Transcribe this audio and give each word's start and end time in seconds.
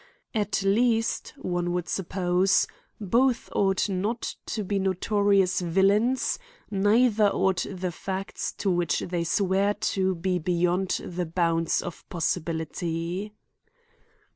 At 0.33 0.63
least, 0.63 1.31
one 1.37 1.73
would 1.73 1.87
sup 1.87 2.09
pose, 2.09 2.65
both 2.99 3.49
ought 3.51 3.87
not 3.87 4.33
to 4.47 4.63
be 4.63 4.79
notorious 4.79 5.61
villains 5.61 6.39
neither 6.71 7.25
ought 7.29 7.67
the 7.69 7.91
facts 7.91 8.51
to 8.53 8.71
which 8.71 9.01
they 9.01 9.23
swear 9.23 9.75
to, 9.75 10.15
be 10.15 10.39
beyond 10.39 10.89
the 11.05 11.27
bounds 11.27 11.83
of 11.83 12.03
possibility. 12.09 13.31